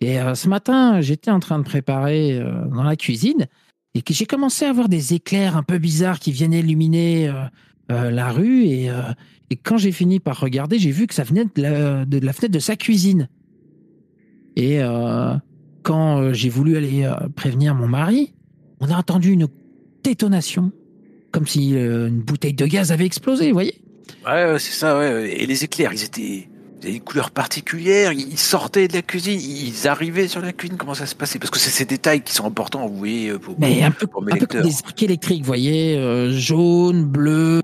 [0.00, 3.46] Et euh, ce matin, j'étais en train de préparer euh, dans la cuisine
[3.94, 7.32] et j'ai commencé à voir des éclairs un peu bizarres qui viennent illuminer
[7.88, 8.90] la rue et,
[9.62, 11.62] quand j'ai fini par regarder, j'ai vu que ça venait de
[12.18, 13.30] la, fenêtre de sa cuisine.
[14.54, 14.80] Et
[15.82, 18.34] quand j'ai voulu aller prévenir mon mari,
[18.80, 19.48] on a entendu une
[20.04, 20.72] détonation,
[21.32, 23.80] comme si euh, une bouteille de gaz avait explosé, vous voyez
[24.26, 25.34] Ouais, c'est ça, ouais.
[25.38, 26.48] Et les éclairs, ils étaient,
[26.82, 28.12] ils avaient une couleur particulière.
[28.12, 30.76] Ils sortaient de la cuisine, ils arrivaient sur la cuisine.
[30.76, 31.38] Comment ça se passait?
[31.38, 34.22] Parce que c'est ces détails qui sont importants, vous voyez, pour, Mais un peu, pour
[34.22, 37.60] mes un peu comme des arcs électriques, vous voyez, euh, jaune, bleu.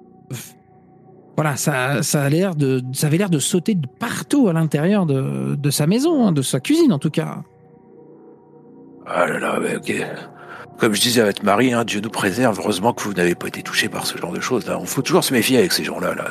[1.36, 5.06] Voilà, ça, ça a l'air de, ça avait l'air de sauter de partout à l'intérieur
[5.06, 7.42] de, de sa maison, hein, de sa cuisine en tout cas.
[9.06, 10.06] Ah là là, ok.
[10.78, 12.58] Comme je disais à votre mari, hein, Dieu nous préserve.
[12.58, 14.66] Heureusement que vous n'avez pas été touché par ce genre de choses.
[14.66, 16.14] Là, on faut toujours se méfier avec ces gens-là.
[16.14, 16.24] Là.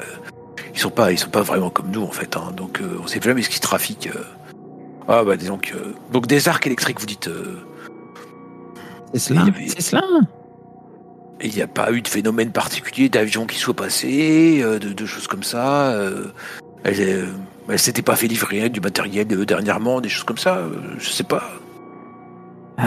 [0.73, 2.35] Ils sont pas, ils sont pas vraiment comme nous en fait.
[2.37, 2.51] Hein.
[2.55, 4.07] Donc, euh, on sait jamais ce qu'ils trafiquent.
[4.15, 4.23] euh.
[5.07, 5.73] Ah bah disons que
[6.11, 7.27] donc des arcs électriques, vous dites.
[7.27, 7.57] euh,
[9.13, 10.03] C'est cela, Il y avait- c'est cela.
[11.43, 15.05] Il n'y a pas eu de phénomène particulier d'avion qui soit passé, euh, de, de
[15.05, 15.87] choses comme ça.
[15.91, 16.25] euh,
[16.83, 17.25] elle, euh,
[17.69, 20.57] elle s'était pas fait livrer du matériel euh, dernièrement, des choses comme ça.
[20.57, 21.43] euh, je sais pas.
[22.79, 22.83] Euh,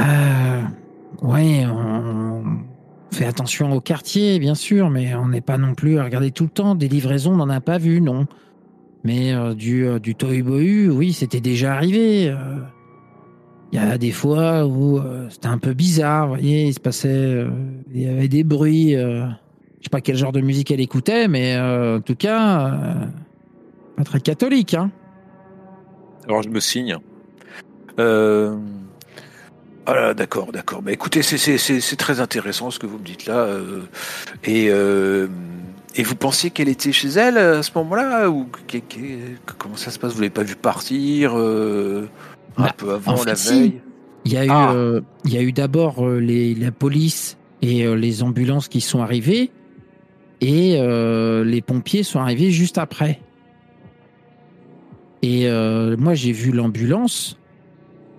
[1.22, 2.42] ouais, on
[3.12, 6.44] fait attention au quartier, bien sûr, mais on n'est pas non plus à regarder tout
[6.44, 6.74] le temps.
[6.74, 8.27] Des livraisons, on n'en a pas vu, non.
[9.05, 10.16] Mais euh, du, euh, du
[10.90, 12.29] oui, c'était déjà arrivé.
[12.29, 12.37] euh.
[13.72, 16.81] Il y a des fois où euh, c'était un peu bizarre, vous voyez, il se
[16.81, 17.44] passait,
[17.92, 18.92] il y avait des bruits.
[18.92, 19.29] je
[19.83, 22.72] sais pas quel genre de musique elle écoutait, mais en tout cas,
[23.96, 24.90] pas très catholique, hein.
[26.27, 26.96] Alors je me signe.
[27.98, 28.57] Euh...
[29.87, 30.81] Ah là, d'accord, d'accord.
[30.83, 33.37] Bah écoutez, c'est- très intéressant ce que vous me dites là.
[33.37, 33.81] euh,
[34.44, 35.27] Et, euh,
[35.94, 38.49] et vous pensiez qu'elle était chez elle à ce moment-là Ou
[39.59, 40.12] comment ça se passe?
[40.14, 42.09] Vous l'avez pas vu partir euh,
[42.57, 43.61] un Bah, peu avant en fait, la si.
[43.61, 43.81] veille?
[44.25, 44.73] Il y a eu, Ah.
[44.73, 48.81] euh, il y a eu d'abord euh, les, la police et euh, les ambulances qui
[48.81, 49.51] sont arrivées,
[50.40, 53.20] et euh, les pompiers sont arrivés juste après.
[55.20, 57.37] Et euh, moi, j'ai vu l'ambulance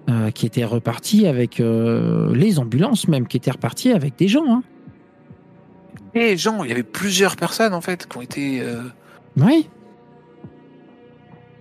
[0.09, 4.45] euh, qui était repartie avec euh, les ambulances même qui étaient reparties avec des gens.
[4.47, 4.63] Hein.
[6.13, 8.61] Et Jean, il y avait plusieurs personnes en fait qui ont été.
[8.61, 8.81] euh,
[9.37, 9.67] Oui.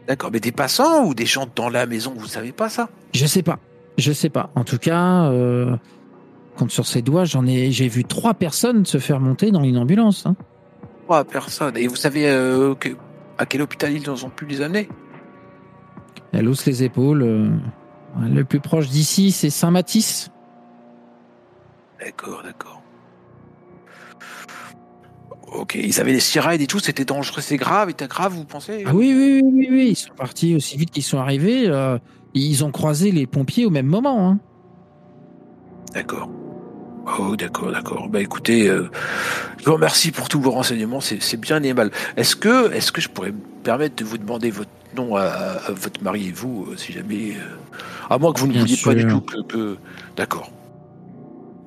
[0.07, 2.91] D'accord, mais des passants ou des gens dans la maison, vous savez pas ça?
[3.15, 3.59] Je sais pas.
[3.97, 4.51] Je sais pas.
[4.55, 5.31] En tout cas,
[6.57, 9.79] compte sur ses doigts, j'en ai, j'ai vu trois personnes se faire monter dans une
[9.79, 10.27] ambulance.
[10.27, 10.37] hein.
[11.05, 11.77] Trois personnes.
[11.79, 12.25] Et vous savez
[12.81, 12.91] que-
[13.39, 14.89] à quel hôpital ils ont pu les amener?
[16.33, 17.23] Elle hausse les épaules.
[18.23, 20.31] Euh, le plus proche d'ici, c'est Saint-Mathis.
[22.01, 22.83] D'accord, d'accord.
[25.53, 28.83] Ok, ils avaient des sirènes et tout, c'était dangereux, c'est grave, était grave, vous pensez
[28.87, 31.69] Ah oui, oui, oui, oui, oui, ils sont partis aussi vite qu'ils sont arrivés.
[31.69, 31.99] euh,
[32.35, 34.29] ils ont croisé les pompiers au même moment.
[34.31, 34.39] hein.
[35.93, 36.29] D'accord.
[37.19, 38.09] Oh, d'accord, d'accord.
[38.09, 38.91] Bah écoutez, euh,
[39.59, 41.93] je vous remercie pour tous vos renseignements, c'est bien aimable.
[42.17, 45.73] Est-ce que, est-ce que je pourrais me permettre de vous demander votre nom à, à
[45.73, 47.33] votre mari et vous, euh, si jamais...
[47.33, 47.57] euh,
[48.11, 49.43] à moins que vous ne Bien vouliez pas du tout que...
[49.43, 49.77] que-
[50.17, 50.51] D'accord.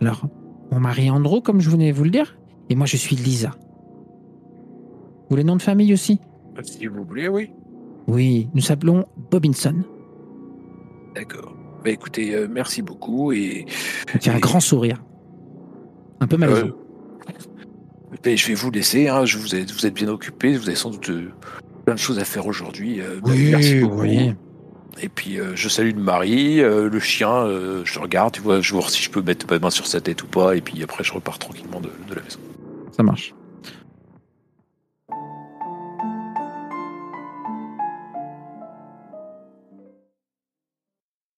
[0.01, 0.21] Alors,
[0.71, 2.37] mon mari Andro, comme je venais vous le dire,
[2.69, 3.51] et moi je suis Lisa.
[5.29, 6.19] Vous les noms de famille aussi?
[6.63, 7.51] Si vous voulez, oui.
[8.07, 9.83] Oui, nous s'appelons Bobinson.
[11.15, 11.55] D'accord.
[11.83, 13.65] Bah écoutez, euh, merci beaucoup et...
[14.25, 15.03] A un grand sourire.
[16.19, 16.67] Un peu malaisant.
[16.67, 16.71] Euh,
[18.23, 20.75] ben, je vais vous laisser, hein, je vous, êtes, vous êtes bien occupé, vous avez
[20.77, 21.31] sans doute euh,
[21.87, 22.99] plein de choses à faire aujourd'hui.
[22.99, 24.01] euh, ben, merci beaucoup.
[24.01, 24.33] oui.
[25.01, 28.59] Et puis euh, je salue le mari, euh, le chien, euh, je regarde, tu vois,
[28.59, 30.83] je vois si je peux mettre ma main sur sa tête ou pas, et puis
[30.83, 32.39] après je repars tranquillement de, de la maison.
[32.91, 33.33] Ça marche.